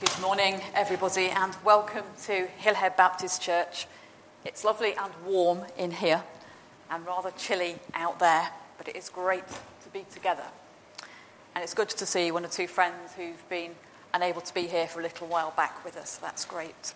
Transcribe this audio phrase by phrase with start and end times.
[0.00, 3.88] Good morning, everybody, and welcome to Hillhead Baptist Church.
[4.44, 6.22] It's lovely and warm in here
[6.88, 10.44] and rather chilly out there, but it is great to be together.
[11.52, 13.72] And it's good to see one or two friends who've been
[14.14, 16.14] unable to be here for a little while back with us.
[16.14, 16.94] That's great.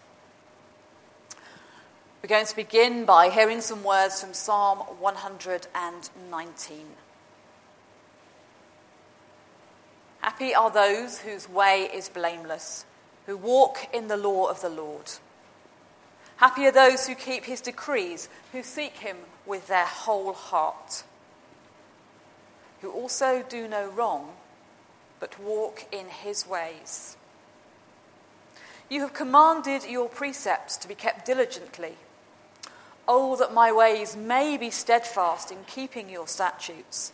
[2.22, 6.86] We're going to begin by hearing some words from Psalm 119.
[10.20, 12.84] Happy are those whose way is blameless
[13.26, 15.10] who walk in the law of the Lord.
[16.36, 21.04] Happy are those who keep his decrees, who seek him with their whole heart,
[22.80, 24.30] who also do no wrong,
[25.20, 27.16] but walk in his ways.
[28.88, 31.94] You have commanded your precepts to be kept diligently.
[33.06, 37.12] Oh, that my ways may be steadfast in keeping your statutes.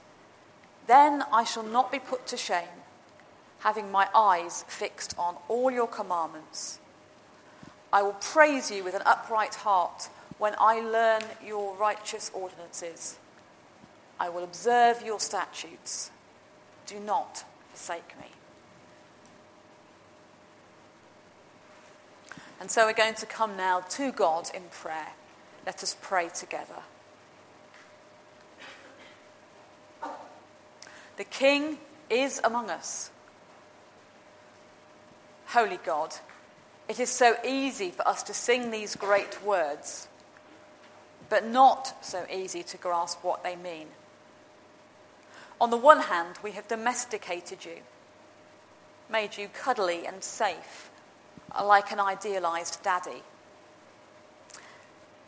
[0.86, 2.64] Then I shall not be put to shame
[3.60, 6.78] having my eyes fixed on all your commandments.
[7.92, 13.18] I will praise you with an upright heart when I learn your righteous ordinances.
[14.20, 16.10] I will observe your statutes.
[16.86, 18.26] Do not forsake me.
[22.60, 25.12] And so we're going to come now to God in prayer.
[25.64, 26.82] Let us pray together.
[31.16, 31.78] The King
[32.10, 33.10] is among us.
[35.52, 36.14] Holy God,
[36.90, 40.06] it is so easy for us to sing these great words,
[41.30, 43.86] but not so easy to grasp what they mean.
[45.58, 47.78] On the one hand, we have domesticated you,
[49.10, 50.90] made you cuddly and safe,
[51.64, 53.22] like an idealized daddy.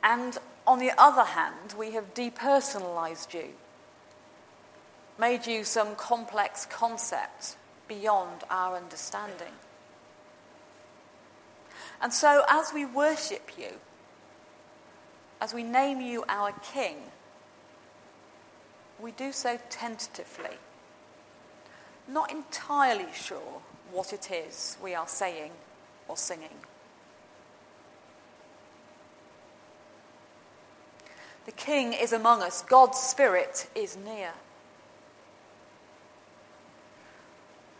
[0.02, 3.54] And on the other hand, we have depersonalized you,
[5.18, 7.56] made you some complex concept
[7.88, 9.54] beyond our understanding.
[12.00, 13.72] And so, as we worship you,
[15.40, 16.96] as we name you our King,
[18.98, 20.58] we do so tentatively,
[22.08, 23.62] not entirely sure
[23.92, 25.52] what it is we are saying
[26.08, 26.48] or singing.
[31.46, 34.32] The King is among us, God's Spirit is near.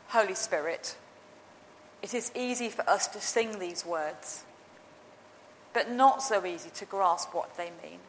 [0.08, 0.96] Holy Spirit,
[2.02, 4.44] it is easy for us to sing these words,
[5.72, 8.00] but not so easy to grasp what they mean.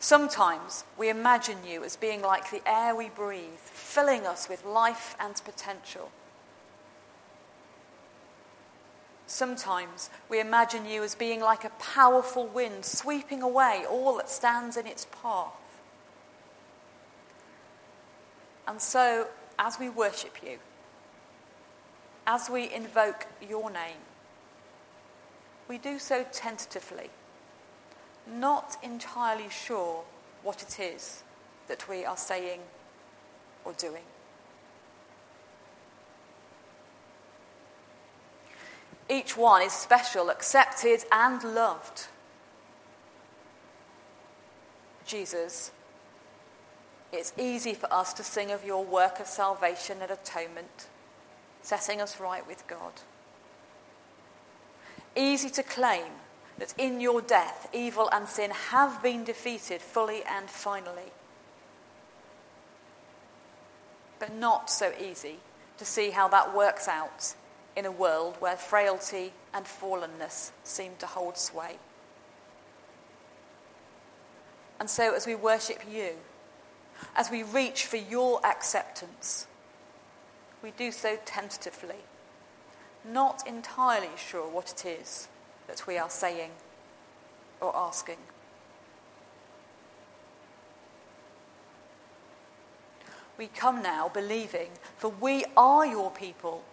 [0.00, 5.16] Sometimes we imagine you as being like the air we breathe, filling us with life
[5.18, 6.10] and potential.
[9.26, 14.76] Sometimes we imagine you as being like a powerful wind sweeping away all that stands
[14.76, 15.52] in its path.
[18.66, 19.28] And so,
[19.58, 20.58] as we worship you,
[22.28, 23.96] as we invoke your name,
[25.66, 27.08] we do so tentatively,
[28.30, 30.04] not entirely sure
[30.42, 31.22] what it is
[31.68, 32.60] that we are saying
[33.64, 34.02] or doing.
[39.08, 42.08] Each one is special, accepted, and loved.
[45.06, 45.70] Jesus,
[47.10, 50.88] it's easy for us to sing of your work of salvation and atonement
[51.68, 52.92] setting us right with God.
[55.14, 56.12] Easy to claim
[56.56, 61.12] that in your death, evil and sin have been defeated fully and finally.
[64.18, 65.36] But not so easy
[65.76, 67.34] to see how that works out
[67.76, 71.76] in a world where frailty and fallenness seem to hold sway.
[74.80, 76.12] And so, as we worship you,
[77.14, 79.46] as we reach for your acceptance,
[80.62, 82.02] we do so tentatively,
[83.04, 85.28] not entirely sure what it is
[85.66, 86.50] that we are saying
[87.60, 88.18] or asking.
[93.36, 96.64] We come now believing, for we are your people,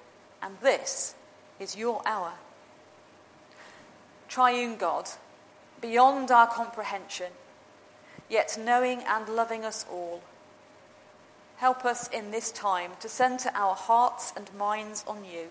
[0.41, 1.13] and this
[1.59, 2.33] is your hour.
[4.27, 5.07] Triune God,
[5.79, 7.31] beyond our comprehension,
[8.29, 10.23] yet knowing and loving us all
[11.57, 15.47] Help us in this time to centre our hearts and minds on you,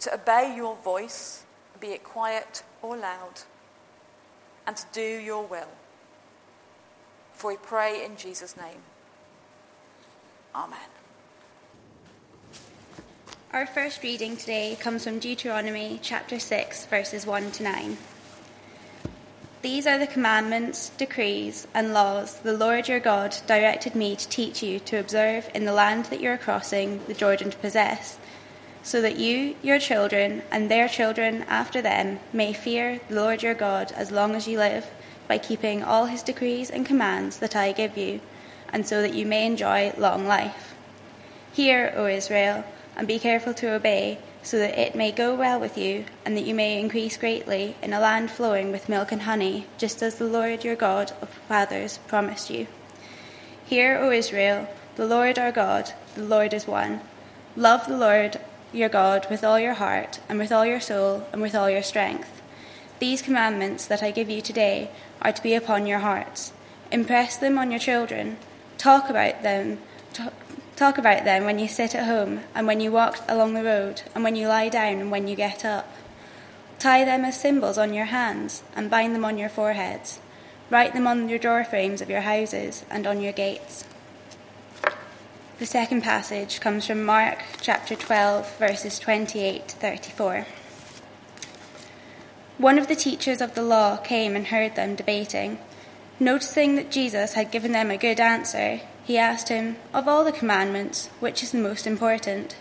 [0.00, 1.44] to obey your voice,
[1.80, 3.42] be it quiet or loud,
[4.66, 5.68] and to do your will.
[7.32, 8.82] For we pray in Jesus' name.
[10.54, 10.78] Amen.
[13.52, 17.96] Our first reading today comes from Deuteronomy chapter 6, verses 1 to 9.
[19.64, 24.62] These are the commandments, decrees, and laws the Lord your God directed me to teach
[24.62, 28.18] you to observe in the land that you are crossing the Jordan to possess,
[28.82, 33.54] so that you, your children, and their children after them may fear the Lord your
[33.54, 34.86] God as long as you live,
[35.28, 38.20] by keeping all his decrees and commands that I give you,
[38.70, 40.74] and so that you may enjoy long life.
[41.54, 42.64] Hear, O Israel,
[42.98, 46.44] and be careful to obey so that it may go well with you, and that
[46.44, 50.26] you may increase greatly in a land flowing with milk and honey, just as the
[50.26, 52.66] Lord your God of fathers promised you.
[53.64, 57.00] Hear, O Israel, the Lord our God, the Lord is one.
[57.56, 58.38] Love the Lord
[58.72, 61.82] your God with all your heart, and with all your soul, and with all your
[61.82, 62.42] strength.
[62.98, 64.90] These commandments that I give you today
[65.22, 66.52] are to be upon your hearts.
[66.92, 68.36] Impress them on your children.
[68.76, 69.78] Talk about them.
[70.76, 74.02] Talk about them when you sit at home and when you walk along the road
[74.12, 75.88] and when you lie down and when you get up.
[76.80, 80.18] Tie them as symbols on your hands and bind them on your foreheads.
[80.70, 83.84] Write them on your door frames of your houses and on your gates.
[85.60, 90.46] The second passage comes from Mark chapter 12, verses 28 to 34.
[92.58, 95.58] One of the teachers of the law came and heard them debating.
[96.18, 100.32] Noticing that Jesus had given them a good answer, he asked him, Of all the
[100.32, 102.56] commandments, which is the most important?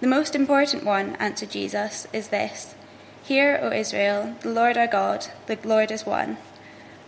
[0.00, 2.74] The most important one, answered Jesus, is this
[3.22, 6.36] Hear, O Israel, the Lord our God, the Lord is one.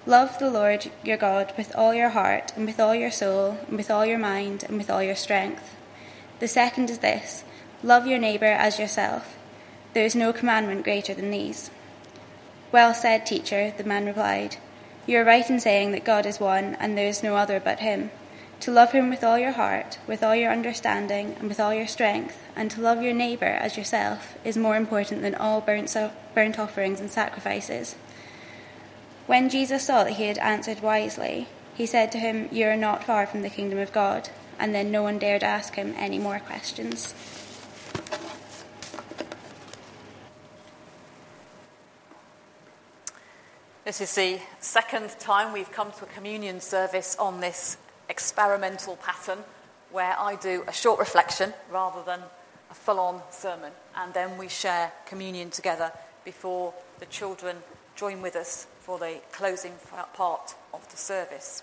[0.06, 3.76] Love the Lord your God with all your heart, and with all your soul, and
[3.76, 5.74] with all your mind, and with all your strength.
[6.38, 7.42] The second is this
[7.82, 9.36] Love your neighbour as yourself.
[9.94, 11.72] There is no commandment greater than these.
[12.70, 14.58] Well said, teacher, the man replied.
[15.06, 17.80] You are right in saying that God is one, and there is no other but
[17.80, 18.12] him
[18.60, 21.86] to love him with all your heart, with all your understanding, and with all your
[21.86, 25.96] strength, and to love your neighbour as yourself is more important than all burnt,
[26.34, 27.96] burnt offerings and sacrifices.
[29.26, 33.04] When Jesus saw that he had answered wisely, he said to him, You are not
[33.04, 34.28] far from the kingdom of God.
[34.58, 37.14] And then no one dared ask him any more questions.
[43.86, 47.78] This is the second time we've come to a communion service on this
[48.10, 49.38] experimental pattern
[49.90, 52.20] where I do a short reflection rather than
[52.70, 55.92] a full on sermon, and then we share communion together
[56.24, 57.56] before the children
[57.96, 59.72] join with us for the closing
[60.14, 61.62] part of the service.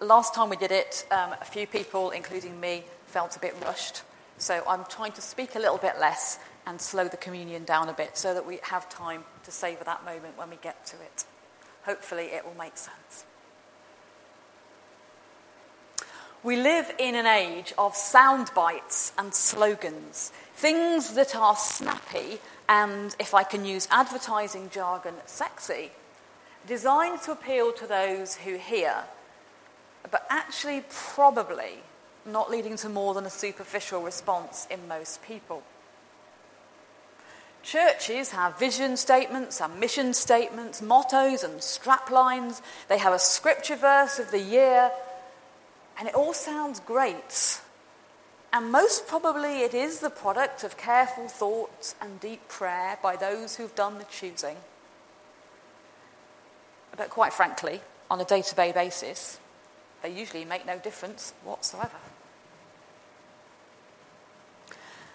[0.00, 4.02] Last time we did it, um, a few people, including me, felt a bit rushed.
[4.38, 7.92] So I'm trying to speak a little bit less and slow the communion down a
[7.92, 11.24] bit so that we have time to savour that moment when we get to it.
[11.84, 13.24] Hopefully, it will make sense.
[16.46, 22.38] We live in an age of sound bites and slogans, things that are snappy
[22.68, 25.90] and, if I can use advertising jargon, sexy,
[26.64, 28.94] designed to appeal to those who hear,
[30.08, 31.80] but actually probably
[32.24, 35.64] not leading to more than a superficial response in most people.
[37.64, 42.62] Churches have vision statements and mission statements, mottos and straplines.
[42.86, 44.92] They have a scripture verse of the year
[45.98, 47.60] and it all sounds great.
[48.52, 53.56] And most probably it is the product of careful thought and deep prayer by those
[53.56, 54.56] who've done the choosing.
[56.96, 59.38] But quite frankly, on a day to day basis,
[60.02, 61.96] they usually make no difference whatsoever.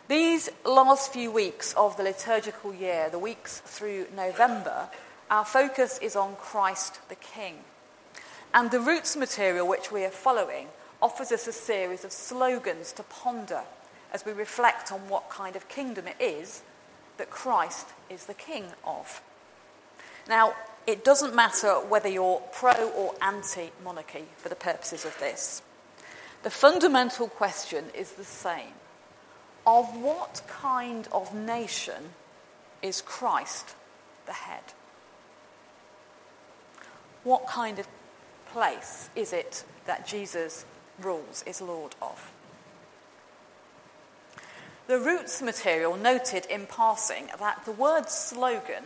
[0.08, 4.90] These last few weeks of the liturgical year, the weeks through November,
[5.30, 7.60] our focus is on Christ the King.
[8.54, 10.68] And the roots material which we are following
[11.02, 13.62] offers us a series of slogans to ponder
[14.14, 16.62] as we reflect on what kind of kingdom it is
[17.18, 19.22] that Christ is the king of.
[20.28, 20.54] Now,
[20.86, 25.62] it doesn't matter whether you're pro or anti monarchy for the purposes of this.
[26.44, 28.74] The fundamental question is the same
[29.66, 32.14] of what kind of nation
[32.82, 33.76] is Christ
[34.26, 34.64] the head?
[37.24, 37.88] What kind of
[38.52, 40.66] place is it that Jesus
[41.02, 42.32] rules, is Lord of?
[44.88, 48.84] The roots material noted in passing that the word slogan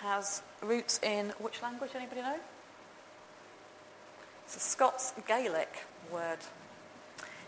[0.00, 1.90] has roots in which language?
[1.94, 2.38] Anybody know?
[4.44, 6.38] It's a Scots Gaelic word.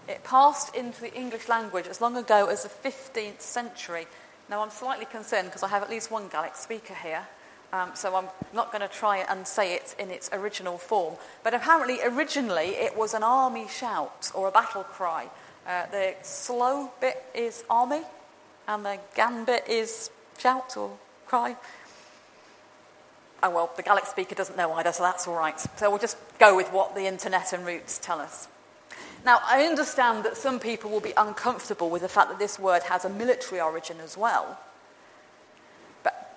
[0.08, 4.06] It passed into the English language as long ago as the 15th century.
[4.48, 7.26] Now, I'm slightly concerned because I have at least one Gaelic speaker here.
[7.72, 11.14] Um, so I'm not going to try and say it in its original form.
[11.44, 15.28] But apparently, originally, it was an army shout or a battle cry.
[15.66, 18.02] Uh, the slow bit is army,
[18.66, 20.96] and the gan bit is shout or
[21.26, 21.56] cry.
[23.42, 25.58] Oh, well, the Gaelic speaker doesn't know either, so that's all right.
[25.78, 28.48] So we'll just go with what the internet and roots tell us.
[29.24, 32.82] Now, I understand that some people will be uncomfortable with the fact that this word
[32.84, 34.58] has a military origin as well.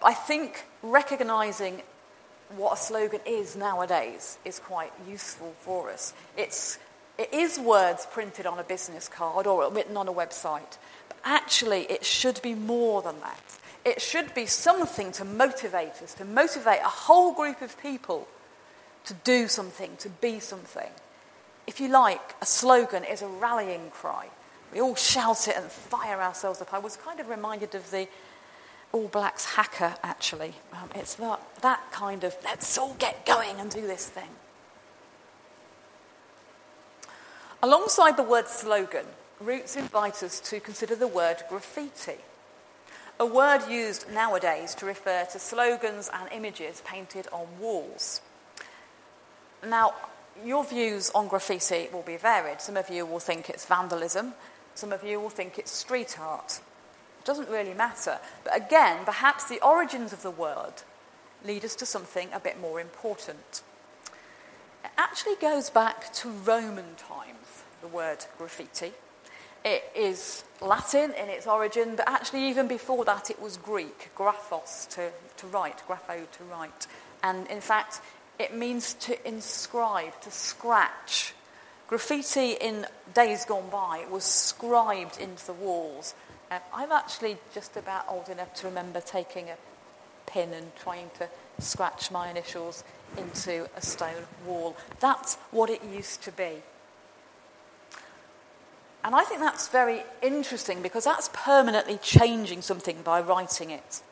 [0.03, 1.81] I think recognizing
[2.55, 6.13] what a slogan is nowadays is quite useful for us.
[6.37, 6.77] It's,
[7.17, 11.83] it is words printed on a business card or written on a website, but actually,
[11.83, 13.59] it should be more than that.
[13.85, 18.27] It should be something to motivate us, to motivate a whole group of people
[19.05, 20.89] to do something, to be something.
[21.67, 24.27] If you like, a slogan is a rallying cry.
[24.73, 26.73] We all shout it and fire ourselves up.
[26.73, 28.07] I was kind of reminded of the
[28.93, 30.53] All Blacks haka, actually.
[30.71, 34.29] Um, it's that, that kind of let's all get going and do this thing.
[37.61, 39.05] Alongside the word slogan,
[39.41, 42.19] Roots invite us to consider the word graffiti
[43.19, 48.21] a word used nowadays to refer to slogans and images painted on walls.
[49.65, 49.93] Now,
[50.43, 52.59] your views on graffiti will be varied.
[52.59, 54.33] Some of you will think it's vandalism,
[54.75, 56.59] some of you will think it's street art.
[57.23, 58.19] It doesn't really matter.
[58.43, 60.73] But again, perhaps the origins of the word
[61.45, 63.63] lead us to something a bit more important.
[64.83, 68.91] It actually goes back to Roman times, the word graffiti.
[69.63, 74.89] It is Latin in its origin, but actually, even before that, it was Greek, graphos,
[74.89, 76.87] to, to write, grapho, to write.
[77.23, 78.01] And in fact,
[78.37, 81.33] it means to inscribe, to scratch.
[81.87, 86.15] Graffiti in days gone by was scribed into the walls.
[86.53, 89.55] Uh, I'm actually just about old enough to remember taking a
[90.27, 92.83] pin and trying to scratch my initials
[93.17, 94.77] into a stone wall.
[94.99, 96.61] That's what it used to be.
[99.03, 104.03] And I think that's very interesting because that's permanently changing something by writing it.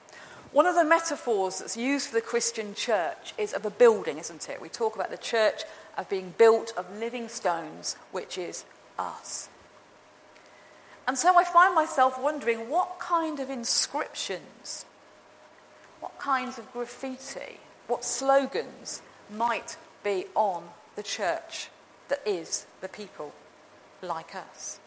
[0.51, 4.50] One of the metaphors that's used for the Christian church is of a building, isn't
[4.50, 4.60] it?
[4.60, 5.62] We talk about the church
[5.95, 8.65] of being built of living stones, which is
[8.98, 9.48] us.
[11.08, 14.86] And so I find myself wondering what kind of inscriptions,
[16.00, 21.70] what kinds of graffiti, what slogans might be on the church
[22.10, 23.34] that is the people
[24.01, 24.79] like us.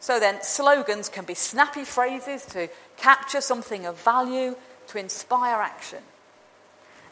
[0.00, 4.56] So then, slogans can be snappy phrases to capture something of value,
[4.88, 5.98] to inspire action.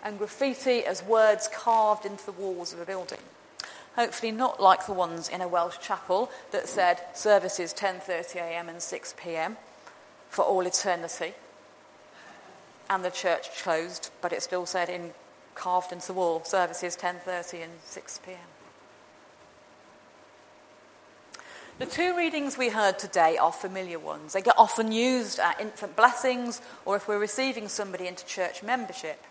[0.05, 3.19] And graffiti as words carved into the walls of a building.
[3.97, 9.57] Hopefully not like the ones in a Welsh chapel that said services 10.30am and 6pm
[10.29, 11.33] for all eternity.
[12.89, 15.13] And the church closed, but it still said in
[15.55, 18.37] carved into the wall services 10.30 and 6pm.
[21.79, 24.33] The two readings we heard today are familiar ones.
[24.33, 29.23] They get often used at infant blessings or if we're receiving somebody into church membership.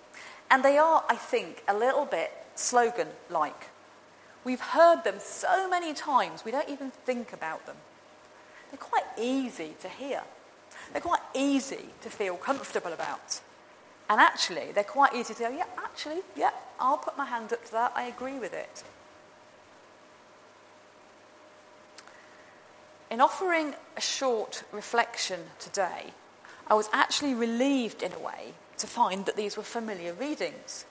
[0.52, 3.70] And they are, I think, a little bit slogan like.
[4.46, 7.76] We've heard them so many times, we don't even think about them.
[8.72, 10.22] They're quite easy to hear,
[10.92, 13.42] they're quite easy to feel comfortable about.
[14.08, 17.66] And actually, they're quite easy to go, yeah, actually, yeah, I'll put my hand up
[17.66, 18.84] to that, I agree with it.
[23.10, 26.14] In offering a short reflection today,
[26.68, 30.86] I was actually relieved in a way to find that these were familiar readings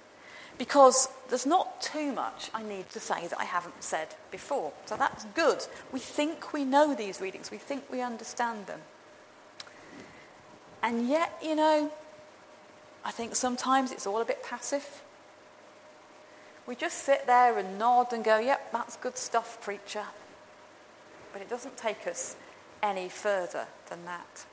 [0.59, 4.73] because there's not too much I need to say that I haven't said before.
[4.87, 5.65] So that's good.
[5.93, 8.81] We think we know these readings, we think we understand them.
[10.83, 11.91] And yet, you know,
[13.05, 15.03] I think sometimes it's all a bit passive.
[16.67, 20.05] We just sit there and nod and go, yep, that's good stuff, preacher
[21.35, 22.37] but it doesn't take us
[22.81, 24.47] any further than that.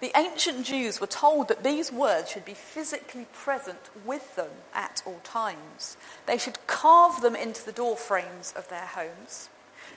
[0.00, 5.02] The ancient Jews were told that these words should be physically present with them at
[5.04, 5.96] all times.
[6.26, 9.48] They should carve them into the door frames of their homes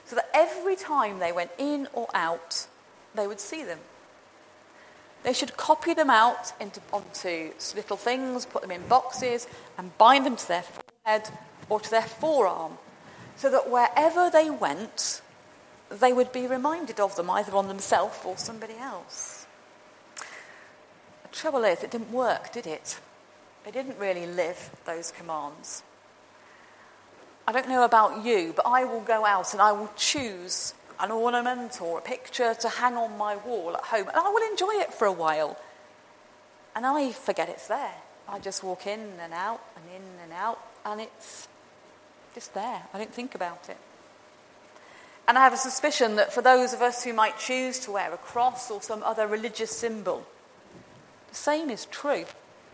[0.04, 2.66] so that every time they went in or out,
[3.14, 3.78] they would see them.
[5.22, 9.46] They should copy them out into, onto little things, put them in boxes,
[9.78, 11.30] and bind them to their forehead
[11.68, 12.72] or to their forearm
[13.36, 15.22] so that wherever they went,
[15.90, 19.41] they would be reminded of them either on themselves or somebody else.
[21.32, 23.00] Trouble is, it didn't work, did it?
[23.64, 25.82] They didn't really live those commands.
[27.46, 31.10] I don't know about you, but I will go out and I will choose an
[31.10, 34.74] ornament or a picture to hang on my wall at home, and I will enjoy
[34.74, 35.58] it for a while.
[36.76, 37.94] And I forget it's there.
[38.28, 41.48] I just walk in and out and in and out, and it's
[42.34, 42.82] just there.
[42.94, 43.78] I don't think about it.
[45.26, 48.12] And I have a suspicion that for those of us who might choose to wear
[48.12, 50.26] a cross or some other religious symbol,
[51.32, 52.26] The same is true.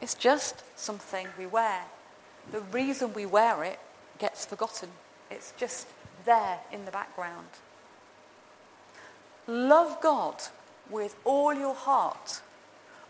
[0.03, 1.83] It's just something we wear.
[2.51, 3.79] The reason we wear it
[4.19, 4.89] gets forgotten.
[5.31, 5.87] It's just
[6.25, 7.47] there in the background.
[9.47, 10.43] Love God
[10.91, 12.41] with all your heart,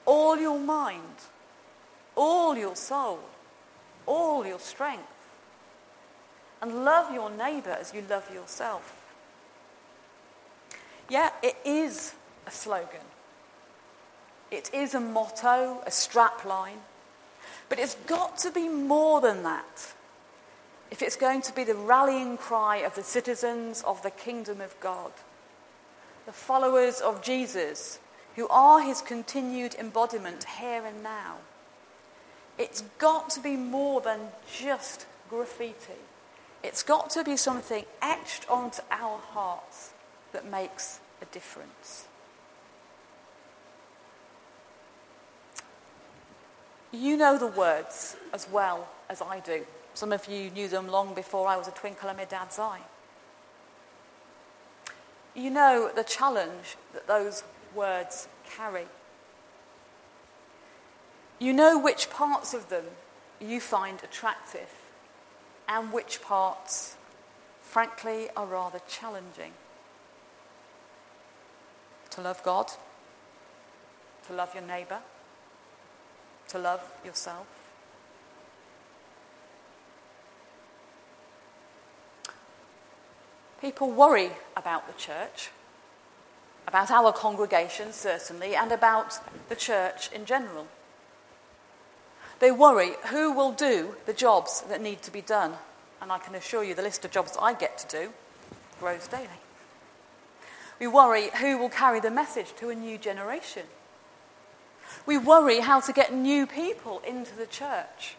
[0.04, 1.16] all your mind,
[2.14, 3.20] all your soul,
[4.04, 5.08] all your strength.
[6.60, 9.02] And love your neighbour as you love yourself.
[11.08, 12.12] Yeah, it is
[12.46, 13.00] a slogan.
[14.50, 16.80] It is a motto, a strapline.
[17.68, 19.92] But it's got to be more than that.
[20.90, 24.78] If it's going to be the rallying cry of the citizens of the kingdom of
[24.80, 25.12] God,
[26.24, 27.98] the followers of Jesus,
[28.36, 31.36] who are his continued embodiment here and now,
[32.56, 34.18] it's got to be more than
[34.52, 36.00] just graffiti.
[36.62, 39.90] It's got to be something etched onto our hearts
[40.32, 42.07] that makes a difference.
[46.90, 49.64] You know the words as well as I do.
[49.94, 52.80] Some of you knew them long before I was a twinkle in my dad's eye.
[55.34, 58.86] You know the challenge that those words carry.
[61.38, 62.84] You know which parts of them
[63.40, 64.72] you find attractive
[65.68, 66.96] and which parts,
[67.60, 69.52] frankly, are rather challenging.
[72.10, 72.72] To love God,
[74.26, 75.00] to love your neighbour,
[76.48, 77.46] to love yourself.
[83.60, 85.50] People worry about the church,
[86.66, 90.68] about our congregation, certainly, and about the church in general.
[92.38, 95.54] They worry who will do the jobs that need to be done.
[96.00, 98.12] And I can assure you the list of jobs I get to do
[98.78, 99.26] grows daily.
[100.78, 103.64] We worry who will carry the message to a new generation.
[105.06, 108.16] We worry how to get new people into the church,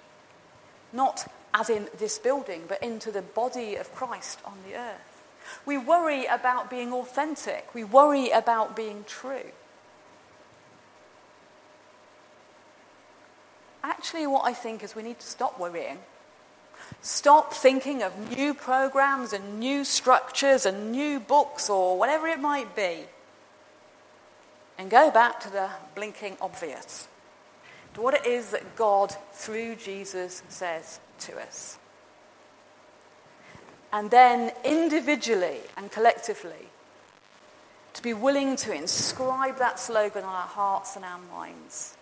[0.93, 5.23] not as in this building, but into the body of Christ on the earth.
[5.65, 7.73] We worry about being authentic.
[7.73, 9.51] We worry about being true.
[13.83, 15.99] Actually, what I think is we need to stop worrying.
[17.01, 22.75] Stop thinking of new programs and new structures and new books or whatever it might
[22.75, 23.05] be
[24.79, 27.09] and go back to the blinking obvious,
[27.93, 31.77] to what it is that God, through Jesus, says to us.
[33.91, 36.69] And then individually and collectively,
[37.93, 41.97] to be willing to inscribe that slogan on our hearts and our minds.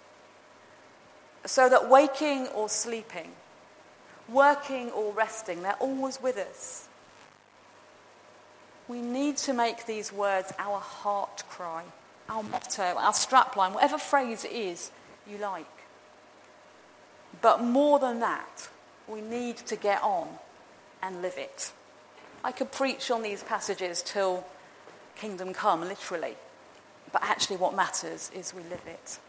[1.46, 3.32] So that waking or sleeping,
[4.30, 6.88] working or resting, they're always with us.
[8.88, 11.84] We need to make these words our heart cry
[12.30, 14.92] our motto, our strapline, whatever phrase it is
[15.30, 15.66] you like.
[17.42, 18.70] But more than that,
[19.08, 20.28] we need to get on
[21.02, 21.72] and live it.
[22.44, 24.46] I could preach on these passages till
[25.16, 26.36] kingdom come, literally.
[27.12, 29.20] But actually, what matters is we live it.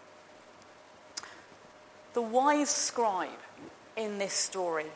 [2.15, 3.31] The wise scribe
[3.97, 4.87] in this story,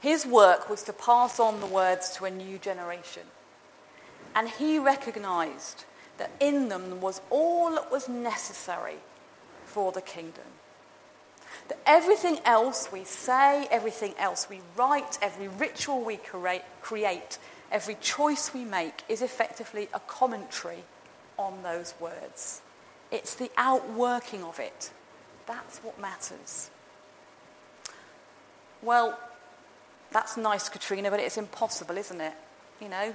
[0.00, 3.22] his work was to pass on the words to a new generation.
[4.34, 5.84] And he recognized
[6.22, 8.98] that in them was all that was necessary
[9.64, 10.44] for the kingdom.
[11.66, 17.38] That everything else we say, everything else we write, every ritual we create,
[17.72, 20.84] every choice we make is effectively a commentary
[21.36, 22.62] on those words.
[23.10, 24.92] It's the outworking of it.
[25.46, 26.70] That's what matters.
[28.80, 29.18] Well,
[30.12, 32.34] that's nice, Katrina, but it's impossible, isn't it?
[32.80, 33.12] You know,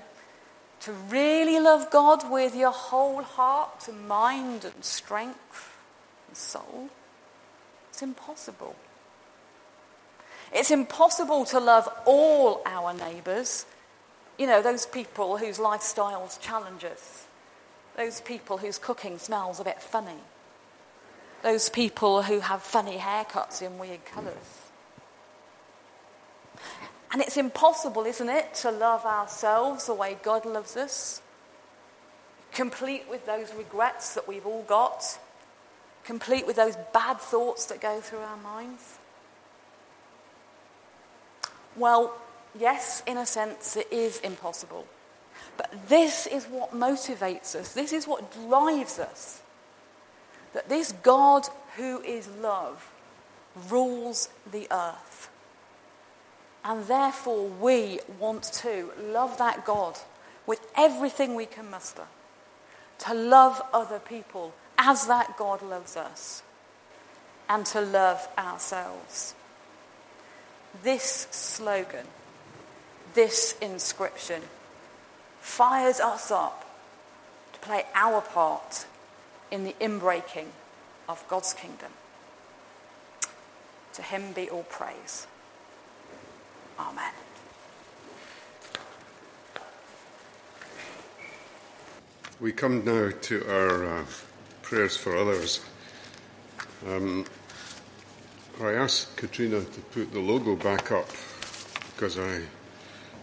[0.82, 5.78] to really love God with your whole heart and mind and strength
[6.28, 6.90] and soul,
[7.90, 8.76] it's impossible.
[10.54, 13.66] It's impossible to love all our neighbours.
[14.38, 17.26] You know, those people whose lifestyles challenge us,
[17.96, 20.22] those people whose cooking smells a bit funny,
[21.42, 24.36] those people who have funny haircuts in weird colours.
[27.12, 31.22] And it's impossible, isn't it, to love ourselves the way God loves us,
[32.52, 35.18] complete with those regrets that we've all got,
[36.04, 38.98] complete with those bad thoughts that go through our minds?
[41.78, 42.14] Well,
[42.58, 44.86] yes, in a sense, it is impossible.
[45.56, 49.42] But this is what motivates us, this is what drives us.
[50.54, 52.92] That this God who is love
[53.70, 55.30] rules the earth.
[56.68, 59.98] And therefore, we want to love that God
[60.46, 62.04] with everything we can muster,
[63.00, 66.44] to love other people as that God loves us.
[67.50, 69.34] and to love ourselves.
[70.84, 72.06] This slogan,
[73.14, 74.42] this inscription,
[75.40, 76.66] fires us up
[77.54, 78.86] to play our part
[79.50, 80.48] in the inbreaking
[81.08, 81.92] of God's kingdom.
[83.94, 85.26] To him be all praise.
[86.80, 87.12] Amen.
[92.40, 94.06] We come now to our uh,
[94.62, 95.62] prayers for others.
[96.88, 97.26] Um,
[98.62, 101.10] I asked Katrina to put the logo back up
[101.96, 102.42] because I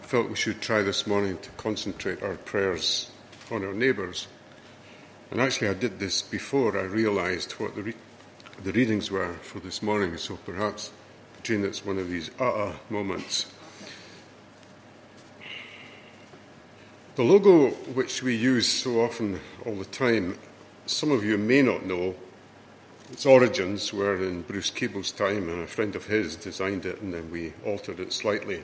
[0.01, 3.09] felt we should try this morning to concentrate our prayers
[3.51, 4.27] on our neighbours.
[5.31, 7.93] And actually, I did this before I realised what the, re-
[8.63, 10.91] the readings were for this morning, so perhaps,
[11.45, 13.45] Katrina, it's one of these ah uh-uh moments.
[17.17, 20.39] The logo which we use so often all the time,
[20.87, 22.15] some of you may not know.
[23.11, 27.13] Its origins were in Bruce Keeble's time, and a friend of his designed it, and
[27.13, 28.63] then we altered it slightly.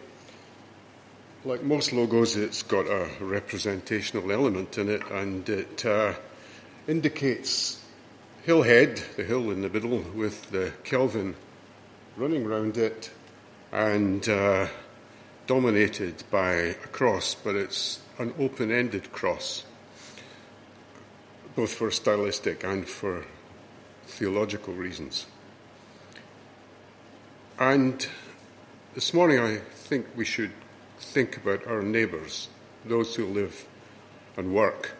[1.45, 6.15] Like most logos, it's got a representational element in it, and it uh,
[6.87, 7.79] indicates
[8.47, 11.35] Hillhead, the hill in the middle, with the Kelvin
[12.17, 13.11] running round it,
[13.71, 14.67] and uh,
[15.47, 19.63] dominated by a cross, but it's an open ended cross,
[21.55, 23.25] both for stylistic and for
[24.05, 25.25] theological reasons.
[27.59, 28.05] And
[28.93, 30.51] this morning, I think we should
[30.99, 32.49] think about our neighbours,
[32.85, 33.65] those who live
[34.35, 34.91] and work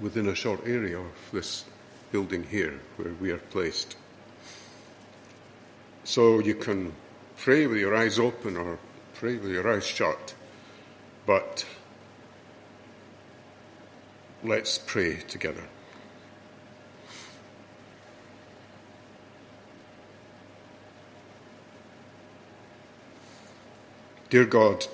[0.00, 1.64] within a short area of this
[2.10, 3.96] building here where we are placed.
[6.04, 6.92] So you can
[7.36, 8.78] pray with your eyes open or
[9.14, 10.34] pray with your eyes shut,
[11.26, 11.64] but
[14.44, 15.62] Let's pray together.
[24.30, 24.86] Dear God,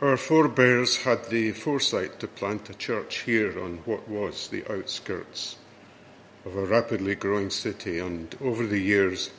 [0.00, 5.56] our forebears had the foresight to plant a church here on what was the outskirts
[6.44, 9.30] of a rapidly growing city, and over the years,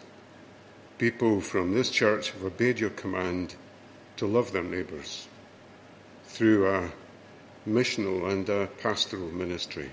[0.97, 3.55] people from this church have obeyed your command
[4.17, 5.27] to love their neighbours
[6.25, 6.91] through a
[7.67, 9.89] missional and uh, pastoral ministry.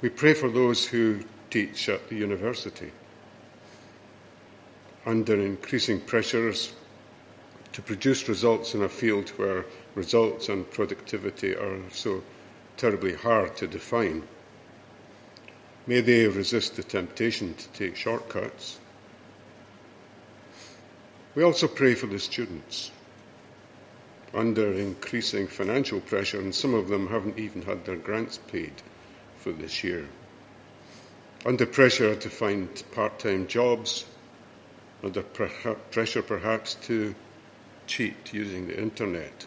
[0.00, 2.90] We pray for those who teach at the university
[5.06, 6.72] under increasing pressures
[7.72, 12.22] to produce results in a field where results and productivity are so
[12.76, 14.22] terribly hard to define.
[15.86, 18.78] May they resist the temptation to take shortcuts.
[21.34, 22.90] We also pray for the students
[24.32, 28.72] under increasing financial pressure, and some of them haven't even had their grants paid
[29.36, 30.08] for this year.
[31.46, 34.06] Under pressure to find part time jobs,
[35.02, 37.14] under pressure perhaps to
[37.86, 39.46] cheat using the internet.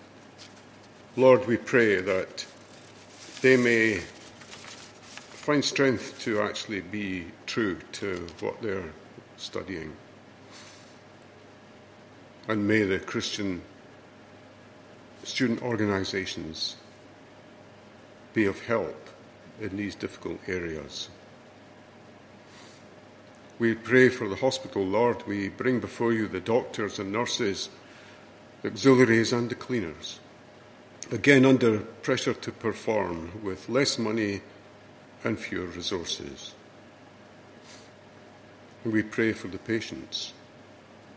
[1.16, 2.46] Lord, we pray that
[3.48, 8.92] they may find strength to actually be true to what they're
[9.38, 9.96] studying.
[12.50, 13.62] And may the Christian
[15.24, 16.76] student organisations
[18.34, 19.10] be of help
[19.62, 21.08] in these difficult areas.
[23.60, 25.26] We pray for the hospital, Lord.
[25.26, 27.70] We bring before you the doctors and nurses,
[28.62, 30.20] the auxiliaries and the cleaners.
[31.10, 34.42] Again, under pressure to perform with less money
[35.24, 36.54] and fewer resources.
[38.84, 40.34] We pray for the patients,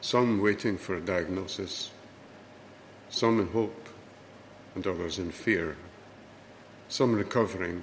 [0.00, 1.90] some waiting for a diagnosis,
[3.08, 3.88] some in hope,
[4.76, 5.76] and others in fear,
[6.88, 7.82] some recovering,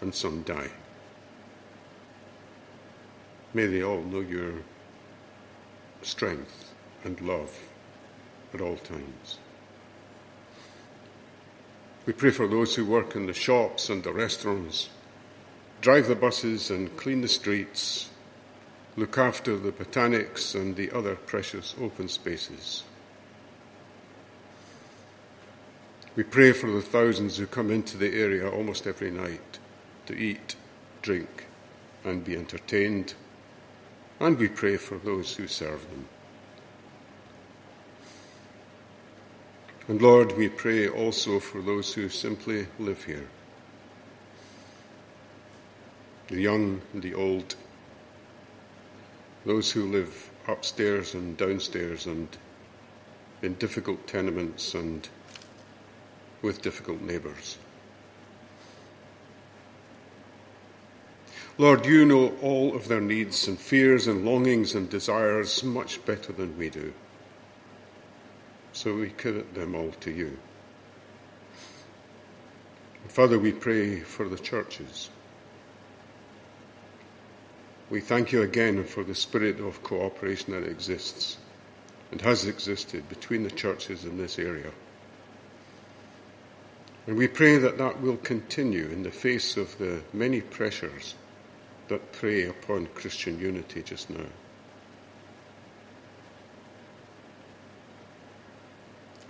[0.00, 0.70] and some die.
[3.52, 4.54] May they all know your
[6.00, 6.72] strength
[7.04, 7.54] and love
[8.54, 9.36] at all times.
[12.04, 14.90] We pray for those who work in the shops and the restaurants,
[15.80, 18.10] drive the buses and clean the streets,
[18.96, 22.82] look after the botanics and the other precious open spaces.
[26.16, 29.58] We pray for the thousands who come into the area almost every night
[30.06, 30.56] to eat,
[31.00, 31.46] drink,
[32.04, 33.14] and be entertained.
[34.20, 36.08] And we pray for those who serve them.
[39.88, 43.28] And Lord, we pray also for those who simply live here
[46.28, 47.56] the young and the old,
[49.44, 52.26] those who live upstairs and downstairs and
[53.42, 55.08] in difficult tenements and
[56.40, 57.58] with difficult neighbours.
[61.58, 66.32] Lord, you know all of their needs and fears and longings and desires much better
[66.32, 66.94] than we do.
[68.82, 70.36] So we commit them all to you.
[73.06, 75.08] Father, we pray for the churches.
[77.90, 81.38] We thank you again for the spirit of cooperation that exists
[82.10, 84.72] and has existed between the churches in this area.
[87.06, 91.14] And we pray that that will continue in the face of the many pressures
[91.86, 94.26] that prey upon Christian unity just now.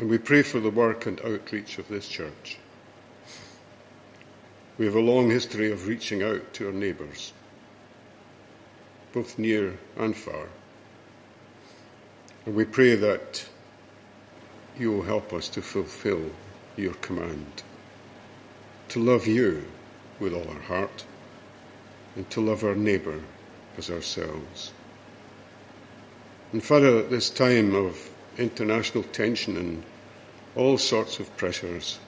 [0.02, 2.58] And we pray for the work and outreach of this church.
[4.76, 7.32] We have a long history of reaching out to our neighbours,
[9.12, 10.48] both near and far.
[12.44, 13.48] And we pray that
[14.76, 16.32] you will help us to fulfill
[16.76, 17.62] your command
[18.88, 19.64] to love you
[20.18, 21.04] with all our heart
[22.16, 23.20] and to love our neighbour
[23.78, 24.72] as ourselves.
[26.52, 29.84] And Father, at this time of international tension and
[30.56, 31.98] all sorts of pressures,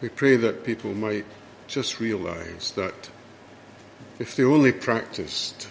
[0.00, 1.26] we pray that people might
[1.66, 3.10] just realize that
[4.18, 5.68] if they only practiced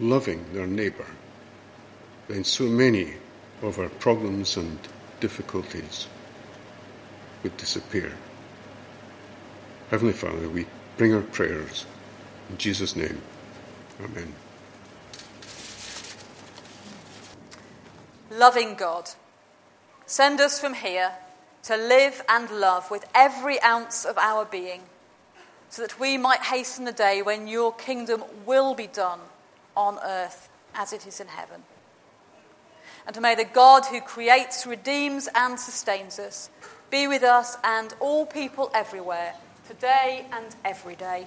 [0.00, 1.06] loving their neighbour,
[2.28, 3.14] then so many
[3.62, 4.78] of our problems and
[5.20, 6.06] difficulties
[7.42, 8.12] would disappear.
[9.90, 10.66] Heavenly Father, we
[10.96, 11.86] bring our prayers
[12.50, 13.20] in Jesus' name.
[14.02, 14.34] Amen.
[18.30, 19.10] Loving God,
[20.06, 21.12] send us from here
[21.64, 24.82] to live and love with every ounce of our being,
[25.70, 29.20] so that we might hasten the day when your kingdom will be done
[29.76, 31.62] on earth as it is in heaven.
[33.06, 36.50] And may the God who creates, redeems, and sustains us
[36.90, 39.34] be with us and all people everywhere,
[39.66, 41.26] today and every day.